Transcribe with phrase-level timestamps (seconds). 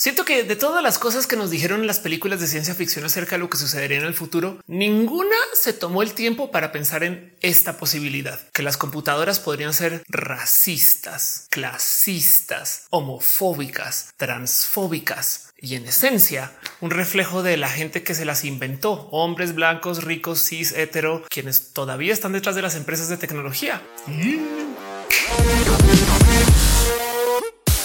[0.00, 3.04] Siento que de todas las cosas que nos dijeron en las películas de ciencia ficción
[3.04, 7.04] acerca de lo que sucedería en el futuro, ninguna se tomó el tiempo para pensar
[7.04, 16.50] en esta posibilidad, que las computadoras podrían ser racistas, clasistas, homofóbicas, transfóbicas y en esencia
[16.80, 21.74] un reflejo de la gente que se las inventó, hombres blancos, ricos, cis, hetero, quienes
[21.74, 23.82] todavía están detrás de las empresas de tecnología.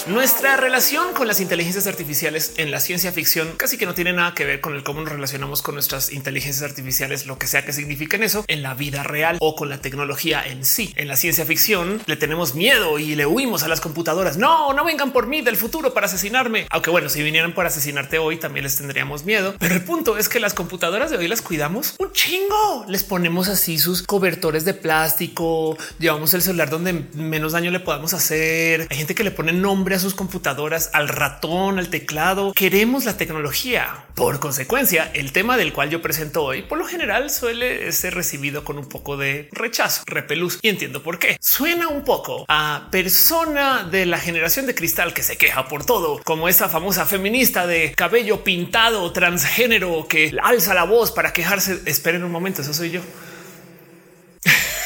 [0.06, 4.34] Nuestra relación con las inteligencias artificiales en la ciencia ficción casi que no tiene nada
[4.34, 7.72] que ver con el cómo nos relacionamos con nuestras inteligencias artificiales, lo que sea que
[7.72, 10.94] signifiquen eso en la vida real o con la tecnología en sí.
[10.94, 14.36] En la ciencia ficción le tenemos miedo y le huimos a las computadoras.
[14.36, 16.68] No, no vengan por mí del futuro para asesinarme.
[16.70, 19.56] Aunque bueno, si vinieran por asesinarte hoy también les tendríamos miedo.
[19.58, 22.84] Pero el punto es que las computadoras de hoy las cuidamos un chingo.
[22.86, 28.14] Les ponemos así sus cobertores de plástico, llevamos el celular donde menos daño le podamos
[28.14, 28.86] hacer.
[28.88, 32.52] Hay gente que le pone nombre sus computadoras, al ratón, al teclado.
[32.54, 34.06] Queremos la tecnología.
[34.14, 38.64] Por consecuencia, el tema del cual yo presento hoy, por lo general suele ser recibido
[38.64, 40.58] con un poco de rechazo, repelús.
[40.62, 41.36] Y entiendo por qué.
[41.40, 46.20] Suena un poco a persona de la generación de cristal que se queja por todo,
[46.24, 51.82] como esa famosa feminista de cabello pintado transgénero que alza la voz para quejarse.
[51.86, 53.00] Esperen un momento, eso soy yo.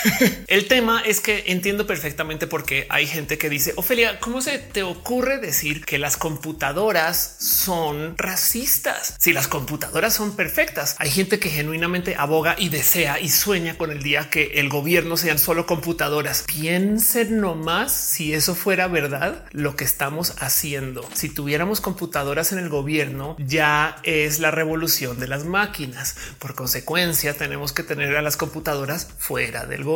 [0.46, 4.58] El tema es que entiendo perfectamente por qué hay gente que dice, Ofelia, ¿cómo se
[4.58, 9.14] te ocurre decir que las computadoras son racistas?
[9.18, 13.90] Si las computadoras son perfectas, hay gente que genuinamente aboga y desea y sueña con
[13.90, 16.44] el día que el gobierno sean solo computadoras.
[16.46, 21.08] Piensen nomás si eso fuera verdad, lo que estamos haciendo.
[21.14, 26.16] Si tuviéramos computadoras en el gobierno, ya es la revolución de las máquinas.
[26.38, 29.89] Por consecuencia, tenemos que tener a las computadoras fuera del gobierno.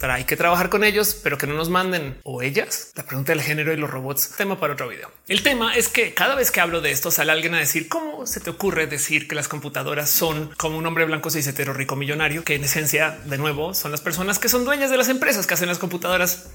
[0.00, 2.92] Hay que trabajar con ellos, pero que no nos manden o ellas.
[2.94, 5.10] La pregunta del género y los robots, tema para otro video.
[5.28, 8.26] El tema es que cada vez que hablo de esto sale alguien a decir cómo
[8.26, 12.44] se te ocurre decir que las computadoras son como un hombre blanco hetero rico millonario,
[12.44, 15.54] que en esencia de nuevo son las personas que son dueñas de las empresas que
[15.54, 16.50] hacen las computadoras.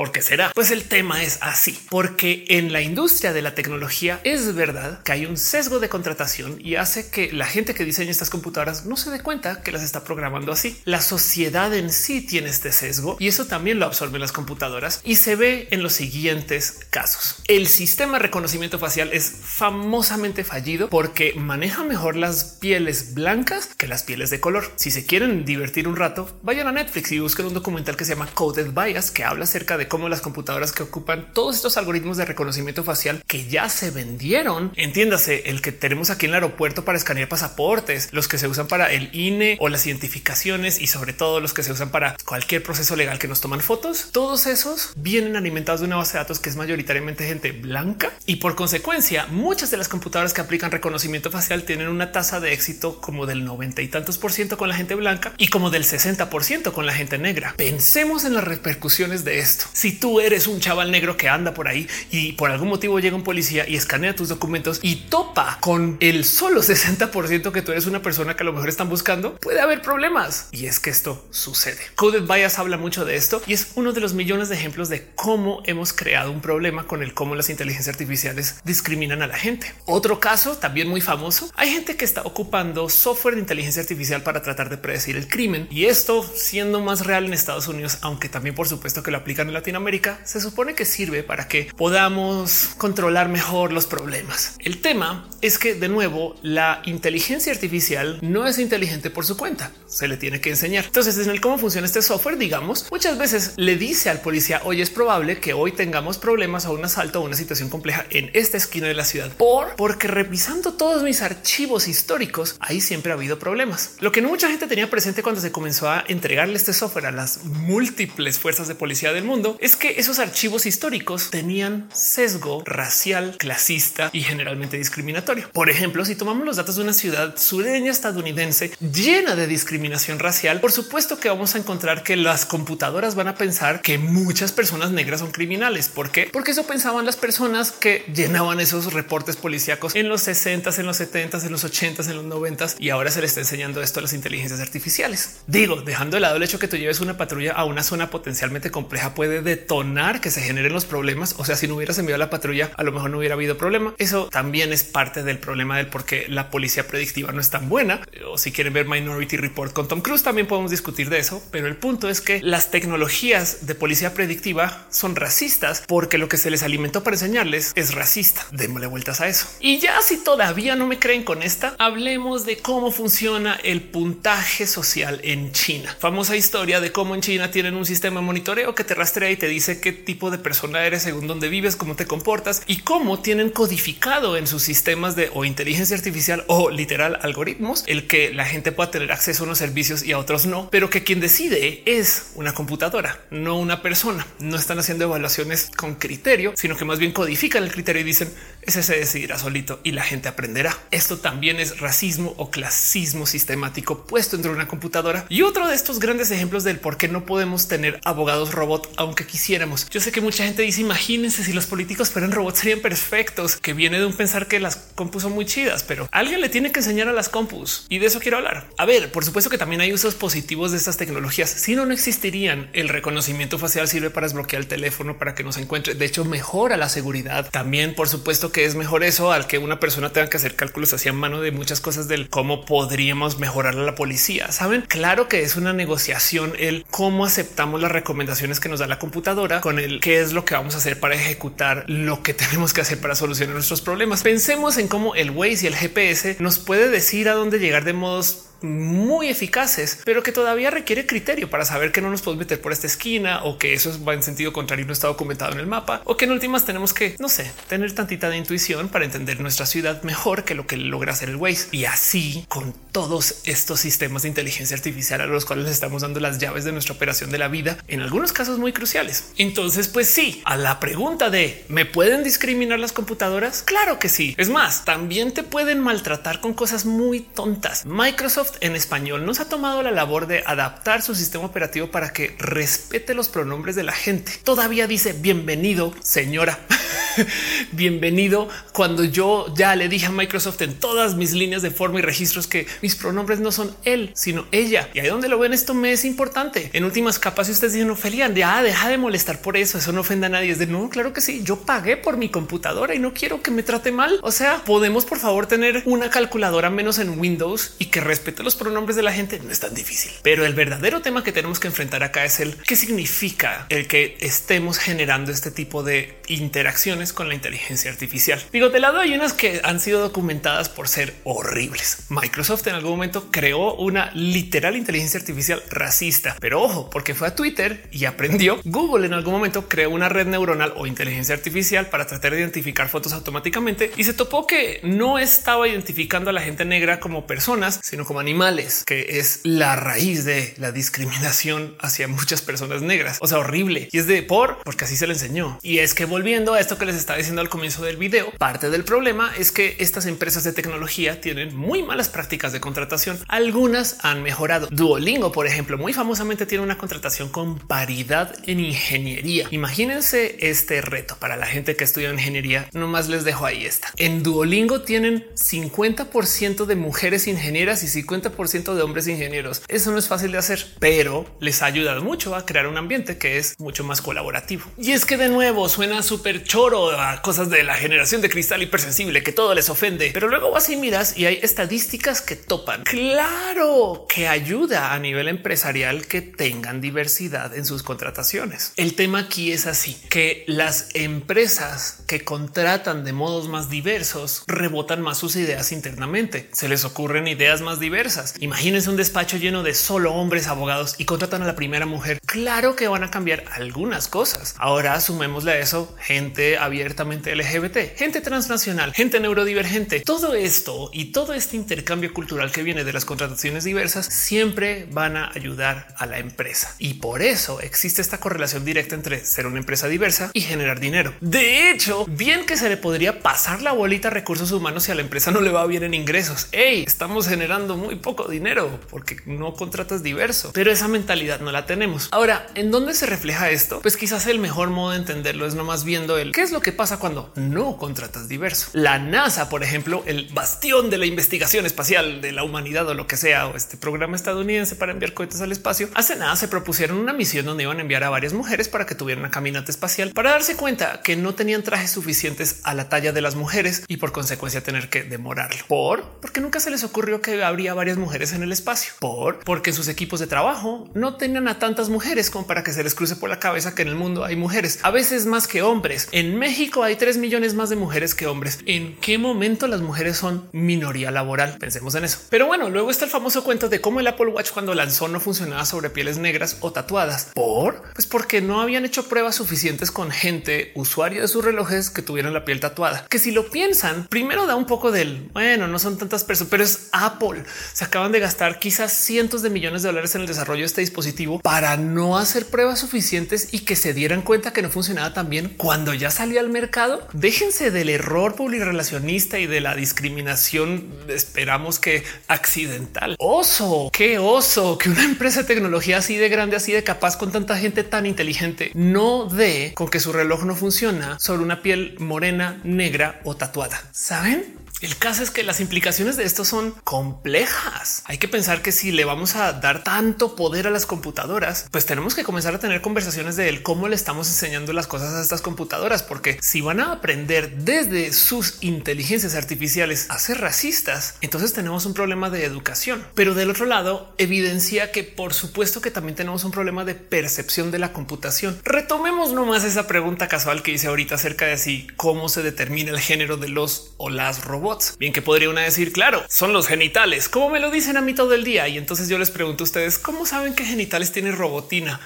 [0.00, 0.50] ¿Por qué será?
[0.54, 5.12] Pues el tema es así, porque en la industria de la tecnología es verdad que
[5.12, 8.96] hay un sesgo de contratación y hace que la gente que diseña estas computadoras no
[8.96, 10.80] se dé cuenta que las está programando así.
[10.86, 15.16] La sociedad en sí tiene este sesgo y eso también lo absorben las computadoras y
[15.16, 17.36] se ve en los siguientes casos.
[17.46, 23.86] El sistema de reconocimiento facial es famosamente fallido porque maneja mejor las pieles blancas que
[23.86, 24.72] las pieles de color.
[24.76, 28.14] Si se quieren divertir un rato, vayan a Netflix y busquen un documental que se
[28.14, 32.16] llama Coded Bias que habla acerca de cómo las computadoras que ocupan todos estos algoritmos
[32.16, 36.86] de reconocimiento facial que ya se vendieron, entiéndase el que tenemos aquí en el aeropuerto
[36.86, 41.12] para escanear pasaportes, los que se usan para el INE o las identificaciones y sobre
[41.12, 44.92] todo los que se usan para cualquier proceso legal que nos toman fotos, todos esos
[44.96, 49.26] vienen alimentados de una base de datos que es mayoritariamente gente blanca y por consecuencia
[49.26, 53.44] muchas de las computadoras que aplican reconocimiento facial tienen una tasa de éxito como del
[53.44, 56.72] 90 y tantos por ciento con la gente blanca y como del 60 por ciento
[56.72, 57.54] con la gente negra.
[57.56, 59.66] Pensemos en las repercusiones de esto.
[59.80, 63.16] Si tú eres un chaval negro que anda por ahí y por algún motivo llega
[63.16, 67.86] un policía y escanea tus documentos y topa con el solo 60% que tú eres
[67.86, 70.50] una persona que a lo mejor están buscando, puede haber problemas.
[70.52, 71.78] Y es que esto sucede.
[71.94, 75.12] Coded Bias habla mucho de esto y es uno de los millones de ejemplos de
[75.14, 79.72] cómo hemos creado un problema con el cómo las inteligencias artificiales discriminan a la gente.
[79.86, 81.50] Otro caso también muy famoso.
[81.56, 85.68] Hay gente que está ocupando software de inteligencia artificial para tratar de predecir el crimen
[85.70, 89.48] y esto siendo más real en Estados Unidos, aunque también por supuesto que lo aplican
[89.48, 94.56] en Latinoamérica se supone que sirve para que podamos controlar mejor los problemas.
[94.58, 99.70] El tema es que de nuevo la inteligencia artificial no es inteligente por su cuenta,
[99.86, 100.86] se le tiene que enseñar.
[100.86, 104.80] Entonces en el cómo funciona este software, digamos, muchas veces le dice al policía, hoy
[104.80, 108.56] es probable que hoy tengamos problemas o un asalto o una situación compleja en esta
[108.56, 113.38] esquina de la ciudad por porque revisando todos mis archivos históricos, ahí siempre ha habido
[113.38, 113.96] problemas.
[114.00, 117.10] Lo que no mucha gente tenía presente cuando se comenzó a entregarle este software a
[117.10, 123.36] las múltiples fuerzas de policía del mundo es que esos archivos históricos tenían sesgo racial,
[123.38, 125.50] clasista y generalmente discriminatorio.
[125.52, 130.60] Por ejemplo, si tomamos los datos de una ciudad sureña estadounidense llena de discriminación racial,
[130.60, 134.90] por supuesto que vamos a encontrar que las computadoras van a pensar que muchas personas
[134.90, 135.88] negras son criminales.
[135.88, 136.28] ¿Por qué?
[136.32, 140.96] Porque eso pensaban las personas que llenaban esos reportes policíacos en los 60, en los
[140.96, 144.02] 70, en los 80, en los 90 y ahora se le está enseñando esto a
[144.02, 145.40] las inteligencias artificiales.
[145.46, 148.70] Digo, dejando de lado el hecho que tú lleves una patrulla a una zona potencialmente
[148.70, 151.34] compleja puede detonar que se generen los problemas.
[151.38, 153.94] O sea, si no hubieras enviado la patrulla, a lo mejor no hubiera habido problema.
[153.98, 157.68] Eso también es parte del problema del por qué la policía predictiva no es tan
[157.68, 158.00] buena.
[158.26, 161.42] O si quieren ver Minority Report con Tom Cruise, también podemos discutir de eso.
[161.50, 166.36] Pero el punto es que las tecnologías de policía predictiva son racistas porque lo que
[166.36, 168.46] se les alimentó para enseñarles es racista.
[168.52, 169.46] Démosle vueltas a eso.
[169.60, 174.66] Y ya si todavía no me creen con esta, hablemos de cómo funciona el puntaje
[174.66, 175.96] social en China.
[175.98, 179.36] Famosa historia de cómo en China tienen un sistema de monitoreo que te rastrea y
[179.36, 183.20] te dice qué tipo de persona eres según dónde vives, cómo te comportas y cómo
[183.20, 188.44] tienen codificado en sus sistemas de o inteligencia artificial o literal algoritmos el que la
[188.44, 191.82] gente pueda tener acceso a unos servicios y a otros no, pero que quien decide
[191.86, 194.26] es una computadora, no una persona.
[194.38, 198.32] No están haciendo evaluaciones con criterio, sino que más bien codifican el criterio y dicen
[198.62, 200.76] ese se decidirá solito y la gente aprenderá.
[200.90, 205.24] Esto también es racismo o clasismo sistemático puesto dentro de una computadora.
[205.28, 209.19] Y otro de estos grandes ejemplos del por qué no podemos tener abogados robot, aunque
[209.26, 209.88] quisiéramos.
[209.90, 213.72] Yo sé que mucha gente dice, imagínense si los políticos fueran robots serían perfectos, que
[213.72, 216.80] viene de un pensar que las compus son muy chidas, pero alguien le tiene que
[216.80, 218.68] enseñar a las compus y de eso quiero hablar.
[218.76, 221.50] A ver, por supuesto que también hay usos positivos de estas tecnologías.
[221.50, 222.70] Si no, no existirían.
[222.72, 225.94] El reconocimiento facial sirve para desbloquear el teléfono para que nos encuentre.
[225.94, 227.48] De hecho, mejora la seguridad.
[227.50, 230.92] También, por supuesto que es mejor eso al que una persona tenga que hacer cálculos
[230.92, 234.52] hacia mano de muchas cosas del cómo podríamos mejorar a la policía.
[234.52, 238.98] Saben, claro que es una negociación el cómo aceptamos las recomendaciones que nos da la
[239.10, 242.72] computadora con el qué es lo que vamos a hacer para ejecutar lo que tenemos
[242.72, 244.22] que hacer para solucionar nuestros problemas.
[244.22, 247.92] Pensemos en cómo el Waze y el GPS nos puede decir a dónde llegar de
[247.92, 252.60] modos muy eficaces, pero que todavía requiere criterio para saber que no nos podemos meter
[252.60, 255.66] por esta esquina o que eso va en sentido contrario no está documentado en el
[255.66, 259.40] mapa o que en últimas tenemos que, no sé, tener tantita de intuición para entender
[259.40, 261.68] nuestra ciudad mejor que lo que logra hacer el Waze.
[261.72, 266.38] Y así con todos estos sistemas de inteligencia artificial a los cuales estamos dando las
[266.38, 269.32] llaves de nuestra operación de la vida, en algunos casos muy cruciales.
[269.36, 273.62] Entonces, pues sí, a la pregunta de ¿me pueden discriminar las computadoras?
[273.62, 274.34] Claro que sí.
[274.38, 277.86] Es más, también te pueden maltratar con cosas muy tontas.
[277.86, 282.36] Microsoft en español nos ha tomado la labor de adaptar su sistema operativo para que
[282.38, 284.32] respete los pronombres de la gente.
[284.44, 286.58] Todavía dice bienvenido, señora.
[287.72, 292.02] bienvenido cuando yo ya le dije a Microsoft en todas mis líneas de forma y
[292.02, 294.88] registros que mis pronombres no son él, sino ella.
[294.94, 296.70] Y ahí donde lo ven, esto me es importante.
[296.72, 299.78] En últimas capas, si ustedes dicen Ophelia, ya deja de molestar por eso.
[299.78, 300.50] Eso no ofenda a nadie.
[300.50, 301.42] Es de no, claro que sí.
[301.44, 304.18] Yo pagué por mi computadora y no quiero que me trate mal.
[304.22, 308.56] O sea, podemos por favor tener una calculadora menos en Windows y que respete los
[308.56, 309.40] pronombres de la gente.
[309.40, 312.56] No es tan difícil, pero el verdadero tema que tenemos que enfrentar acá es el
[312.56, 318.42] qué significa el que estemos generando este tipo de interacciones con la inteligencia artificial.
[318.52, 322.04] Digo, de lado hay unas que han sido documentadas por ser horribles.
[322.08, 327.34] Microsoft en algún momento creó una literal inteligencia artificial racista, pero ojo, porque fue a
[327.34, 328.60] Twitter y aprendió.
[328.64, 332.88] Google en algún momento creó una red neuronal o inteligencia artificial para tratar de identificar
[332.88, 337.80] fotos automáticamente y se topó que no estaba identificando a la gente negra como personas,
[337.82, 343.18] sino como animales, que es la raíz de la discriminación hacia muchas personas negras.
[343.20, 343.88] O sea, horrible.
[343.92, 345.58] Y es de por, porque así se le enseñó.
[345.62, 348.68] Y es que volviendo a esto que les estaba diciendo al comienzo del video, parte
[348.68, 353.18] del problema es que estas empresas de tecnología tienen muy malas prácticas de contratación.
[353.26, 354.68] Algunas han mejorado.
[354.70, 359.48] Duolingo, por ejemplo, muy famosamente tiene una contratación con paridad en ingeniería.
[359.50, 362.68] Imagínense este reto para la gente que estudia ingeniería.
[362.74, 363.90] No más les dejo ahí esta.
[363.96, 369.62] En Duolingo tienen 50% de mujeres ingenieras y 50% de hombres ingenieros.
[369.68, 373.16] Eso no es fácil de hacer, pero les ha ayudado mucho a crear un ambiente
[373.16, 374.66] que es mucho más colaborativo.
[374.76, 378.60] Y es que de nuevo suena súper choro a cosas de la generación de cristal
[378.60, 382.82] hipersensible que todo les ofende, pero luego vas y miras y hay estadísticas que topan.
[382.82, 388.72] Claro que ayuda a nivel empresarial que tengan diversidad en sus contrataciones.
[388.76, 395.02] El tema aquí es así que las empresas que contratan de modos más diversos rebotan
[395.02, 396.48] más sus ideas internamente.
[396.50, 398.34] Se les ocurren ideas más diversas.
[398.40, 402.18] Imagínense un despacho lleno de solo hombres abogados y contratan a la primera mujer.
[402.30, 404.54] Claro que van a cambiar algunas cosas.
[404.56, 409.98] Ahora sumémosle a eso gente abiertamente LGBT, gente transnacional, gente neurodivergente.
[409.98, 415.16] Todo esto y todo este intercambio cultural que viene de las contrataciones diversas siempre van
[415.16, 416.72] a ayudar a la empresa.
[416.78, 421.12] Y por eso existe esta correlación directa entre ser una empresa diversa y generar dinero.
[421.20, 424.94] De hecho, bien que se le podría pasar la bolita a recursos humanos si a
[424.94, 426.46] la empresa no le va bien en ingresos.
[426.52, 431.66] Hey, estamos generando muy poco dinero porque no contratas diverso, pero esa mentalidad no la
[431.66, 432.08] tenemos.
[432.20, 433.80] Ahora, ¿en dónde se refleja esto?
[433.80, 436.70] Pues quizás el mejor modo de entenderlo es nomás viendo el qué es lo que
[436.70, 438.68] pasa cuando no contratas diverso.
[438.74, 443.06] La NASA, por ejemplo, el bastión de la investigación espacial de la humanidad o lo
[443.06, 446.98] que sea, o este programa estadounidense para enviar cohetes al espacio, hace nada se propusieron
[446.98, 450.12] una misión donde iban a enviar a varias mujeres para que tuvieran una caminata espacial
[450.12, 453.96] para darse cuenta que no tenían trajes suficientes a la talla de las mujeres y
[453.96, 455.64] por consecuencia tener que demorarlo.
[455.68, 458.92] Por porque nunca se les ocurrió que habría varias mujeres en el espacio.
[459.00, 462.82] Por porque sus equipos de trabajo no tenían a tantas mujeres como para que se
[462.82, 465.62] les cruce por la cabeza que en el mundo hay mujeres, a veces más que
[465.62, 466.08] hombres.
[466.10, 468.58] En México hay 3 millones más de mujeres que hombres.
[468.66, 471.56] ¿En qué momento las mujeres son minoría laboral?
[471.60, 472.18] Pensemos en eso.
[472.28, 475.20] Pero bueno, luego está el famoso cuento de cómo el Apple Watch cuando lanzó no
[475.20, 477.30] funcionaba sobre pieles negras o tatuadas.
[477.32, 477.80] ¿Por?
[477.94, 482.34] Pues porque no habían hecho pruebas suficientes con gente usuaria de sus relojes que tuvieran
[482.34, 483.06] la piel tatuada.
[483.08, 486.64] Que si lo piensan, primero da un poco del, bueno, no son tantas personas, pero
[486.64, 487.44] es Apple.
[487.72, 490.80] Se acaban de gastar quizás cientos de millones de dólares en el desarrollo de este
[490.80, 495.30] dispositivo para no hacer pruebas suficientes y que se dieran cuenta que no funcionaba tan
[495.30, 497.06] bien cuando ya salió al mercado.
[497.12, 500.88] Déjense del error relacionista y de la discriminación.
[501.08, 503.16] Esperamos que accidental.
[503.18, 507.32] Oso, qué oso que una empresa de tecnología así de grande, así de capaz con
[507.32, 511.96] tanta gente tan inteligente no dé con que su reloj no funciona sobre una piel
[511.98, 513.82] morena, negra o tatuada.
[513.92, 514.59] Saben?
[514.80, 518.02] El caso es que las implicaciones de esto son complejas.
[518.06, 521.84] Hay que pensar que si le vamos a dar tanto poder a las computadoras, pues
[521.84, 525.20] tenemos que comenzar a tener conversaciones de él, cómo le estamos enseñando las cosas a
[525.20, 531.52] estas computadoras, porque si van a aprender desde sus inteligencias artificiales a ser racistas, entonces
[531.52, 533.04] tenemos un problema de educación.
[533.14, 537.70] Pero del otro lado, evidencia que por supuesto que también tenemos un problema de percepción
[537.70, 538.58] de la computación.
[538.64, 543.00] Retomemos nomás esa pregunta casual que hice ahorita acerca de si cómo se determina el
[543.00, 547.28] género de los o las robots Bien que podría una decir, claro, son los genitales,
[547.28, 548.68] como me lo dicen a mí todo el día.
[548.68, 552.00] Y entonces yo les pregunto a ustedes, ¿cómo saben qué genitales tiene robotina?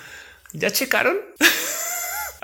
[0.53, 1.19] ¿Ya checaron?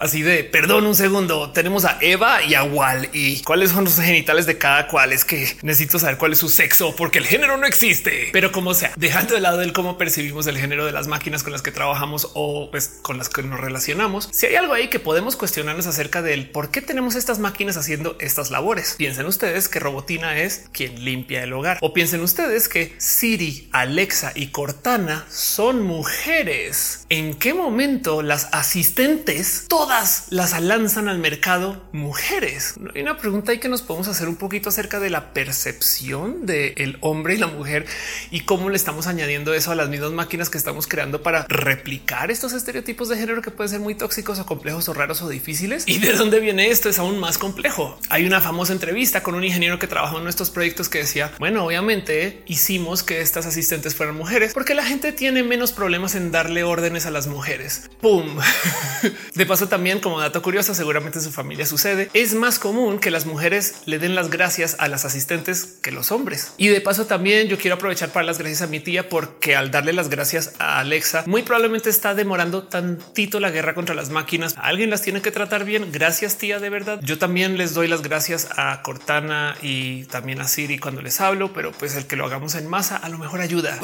[0.00, 1.50] Así de perdón un segundo.
[1.52, 5.12] Tenemos a Eva y a Wal y cuáles son los genitales de cada cual.
[5.12, 8.30] Es que necesito saber cuál es su sexo porque el género no existe.
[8.32, 11.52] Pero como sea, dejando de lado el cómo percibimos el género de las máquinas con
[11.52, 14.98] las que trabajamos o pues, con las que nos relacionamos, si hay algo ahí que
[14.98, 18.94] podemos cuestionarnos acerca del por qué tenemos estas máquinas haciendo estas labores.
[18.96, 24.32] Piensen ustedes que Robotina es quien limpia el hogar o piensen ustedes que Siri, Alexa
[24.34, 27.04] y Cortana son mujeres.
[27.10, 32.74] ¿En qué momento las asistentes todas las lanzan al mercado mujeres.
[32.94, 36.74] Hay una pregunta ahí que nos podemos hacer un poquito acerca de la percepción del
[36.76, 37.86] el hombre y la mujer
[38.30, 42.30] y cómo le estamos añadiendo eso a las mismas máquinas que estamos creando para replicar
[42.30, 45.82] estos estereotipos de género que pueden ser muy tóxicos o complejos o raros o difíciles.
[45.88, 47.98] Y de dónde viene esto es aún más complejo.
[48.10, 51.64] Hay una famosa entrevista con un ingeniero que trabajó en nuestros proyectos que decía, bueno,
[51.64, 56.62] obviamente hicimos que estas asistentes fueran mujeres porque la gente tiene menos problemas en darle
[56.62, 57.90] órdenes a las mujeres.
[58.00, 58.38] Pum.
[59.34, 62.98] De paso, también también como dato curioso, seguramente en su familia sucede, es más común
[62.98, 66.52] que las mujeres le den las gracias a las asistentes que los hombres.
[66.58, 69.70] Y de paso también yo quiero aprovechar para las gracias a mi tía porque al
[69.70, 74.54] darle las gracias a Alexa, muy probablemente está demorando tantito la guerra contra las máquinas.
[74.58, 75.90] Alguien las tiene que tratar bien.
[75.90, 77.00] Gracias tía, de verdad.
[77.02, 81.54] Yo también les doy las gracias a Cortana y también a Siri cuando les hablo,
[81.54, 83.78] pero pues el que lo hagamos en masa a lo mejor ayuda.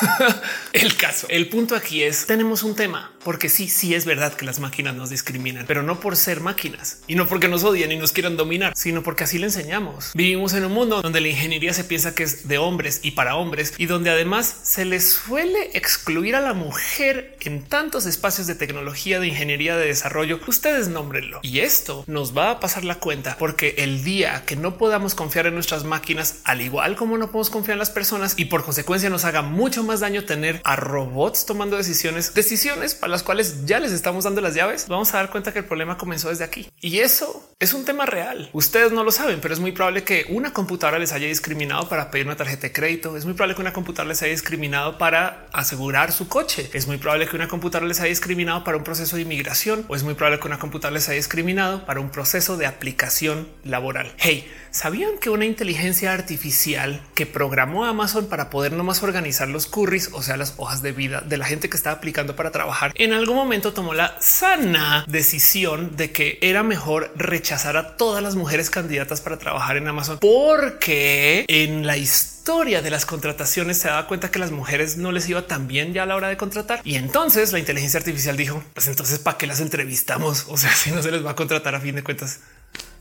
[0.72, 4.46] el caso, el punto aquí es tenemos un tema porque sí, sí es verdad que
[4.46, 7.96] las máquinas nos discriminan, pero no por ser máquinas y no porque nos odian y
[7.96, 10.12] nos quieran dominar, sino porque así le enseñamos.
[10.14, 13.34] Vivimos en un mundo donde la ingeniería se piensa que es de hombres y para
[13.34, 18.54] hombres y donde además se les suele excluir a la mujer en tantos espacios de
[18.54, 20.38] tecnología, de ingeniería, de desarrollo.
[20.46, 21.40] Ustedes nómbrenlo.
[21.42, 25.46] Y esto nos va a pasar la cuenta porque el día que no podamos confiar
[25.46, 29.10] en nuestras máquinas, al igual como no podemos confiar en las personas y por consecuencia
[29.10, 33.80] nos haga mucho más daño tener a robots tomando decisiones, decisiones para las cuales ya
[33.80, 36.68] les estamos dando las llaves, vamos a dar cuenta que el problema comenzó desde aquí.
[36.80, 38.50] Y eso es un tema real.
[38.52, 42.10] Ustedes no lo saben, pero es muy probable que una computadora les haya discriminado para
[42.10, 43.16] pedir una tarjeta de crédito.
[43.16, 46.70] Es muy probable que una computadora les haya discriminado para asegurar su coche.
[46.72, 49.96] Es muy probable que una computadora les haya discriminado para un proceso de inmigración o
[49.96, 54.12] es muy probable que una computadora les haya discriminado para un proceso de aplicación laboral.
[54.18, 60.10] Hey, ¿sabían que una inteligencia artificial que programó Amazon para poder nomás organizar los curris,
[60.12, 63.12] o sea, las hojas de vida de la gente que estaba aplicando para trabajar, en
[63.12, 68.70] algún momento tomó la sana decisión de que era mejor rechazar a todas las mujeres
[68.70, 74.30] candidatas para trabajar en Amazon porque en la historia de las contrataciones se daba cuenta
[74.30, 76.82] que las mujeres no les iba tan bien ya a la hora de contratar.
[76.84, 80.46] Y entonces la inteligencia artificial dijo, pues entonces para qué las entrevistamos?
[80.48, 82.38] O sea, si no se les va a contratar a fin de cuentas.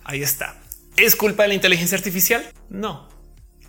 [0.03, 0.55] Ahí está.
[0.97, 2.43] ¿Es culpa de la inteligencia artificial?
[2.69, 3.07] No,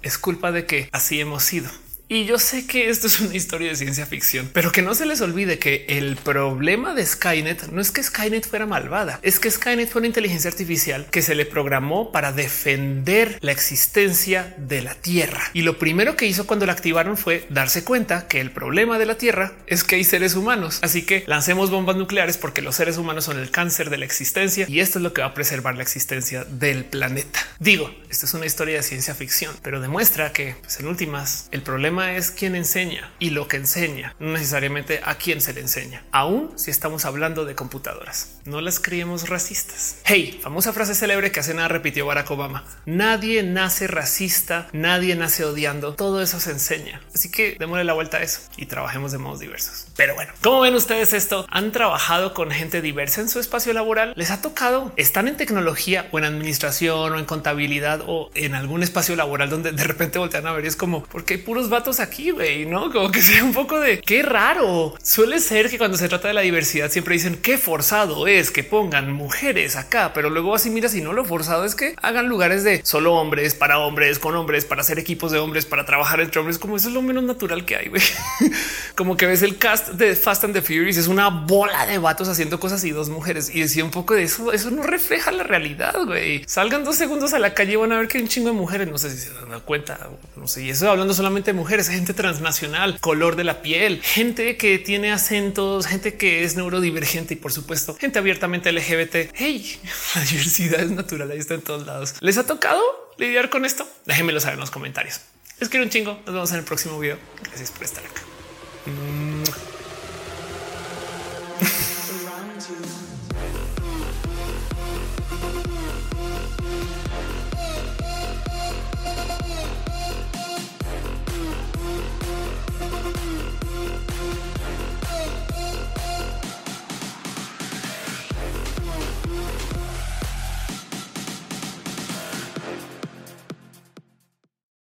[0.01, 1.69] es culpa de que así hemos sido.
[2.11, 5.05] Y yo sé que esto es una historia de ciencia ficción, pero que no se
[5.05, 9.51] les olvide que el problema de Skynet no es que Skynet fuera malvada, es que
[9.51, 14.95] Skynet fue una inteligencia artificial que se le programó para defender la existencia de la
[14.95, 15.51] Tierra.
[15.53, 19.05] Y lo primero que hizo cuando la activaron fue darse cuenta que el problema de
[19.05, 20.79] la Tierra es que hay seres humanos.
[20.81, 24.65] Así que lancemos bombas nucleares porque los seres humanos son el cáncer de la existencia
[24.67, 27.41] y esto es lo que va a preservar la existencia del planeta.
[27.59, 31.61] Digo, esta es una historia de ciencia ficción, pero demuestra que pues, en últimas el
[31.61, 36.05] problema es quien enseña y lo que enseña, no necesariamente a quién se le enseña,
[36.13, 38.39] aún si estamos hablando de computadoras.
[38.45, 40.01] No las creemos racistas.
[40.05, 42.65] Hey, famosa frase célebre que hace nada repitió Barack Obama.
[42.87, 45.95] Nadie nace racista, nadie nace odiando.
[45.95, 47.01] Todo eso se enseña.
[47.15, 49.87] Así que démosle la vuelta a eso y trabajemos de modos diversos.
[49.97, 51.47] Pero bueno, ¿cómo ven ustedes esto?
[51.51, 54.13] ¿Han trabajado con gente diversa en su espacio laboral?
[54.17, 54.93] ¿Les ha tocado?
[54.97, 59.73] ¿Están en tecnología o en administración o en contabilidad o en algún espacio laboral donde
[59.73, 62.93] de repente voltean a ver y es como, porque hay puros vatos aquí, güey, no
[62.93, 64.95] como que sea un poco de qué raro.
[65.03, 68.63] Suele ser que cuando se trata de la diversidad siempre dicen qué forzado es que
[68.63, 72.63] pongan mujeres acá, pero luego así mira si no lo forzado es que hagan lugares
[72.63, 76.41] de solo hombres para hombres con hombres para hacer equipos de hombres para trabajar entre
[76.41, 77.89] hombres, como eso es lo menos natural que hay.
[77.89, 78.03] güey.
[78.95, 82.29] como que ves el cast de Fast and the Furious es una bola de vatos
[82.29, 84.53] haciendo cosas y dos mujeres y decía un poco de eso.
[84.53, 85.95] Eso no refleja la realidad.
[86.05, 86.43] güey.
[86.47, 88.55] Salgan dos segundos a la calle y van a ver que hay un chingo de
[88.55, 88.89] mujeres.
[88.89, 89.99] No sé si se dan cuenta,
[90.37, 90.65] no sé.
[90.65, 95.13] Y eso hablando solamente de mujeres gente transnacional, color de la piel, gente que tiene
[95.13, 99.33] acentos, gente que es neurodivergente y por supuesto gente abiertamente LGBT.
[99.35, 99.81] Hey,
[100.17, 102.17] la diversidad es natural, ahí está en todos lados.
[102.21, 102.83] ¿Les ha tocado
[103.19, 103.89] lidiar con esto?
[104.07, 105.21] Déjenmelo saber en los comentarios.
[105.61, 106.15] Les quiero un chingo.
[106.27, 107.19] Nos vemos en el próximo video.
[107.45, 109.68] Gracias por estar acá.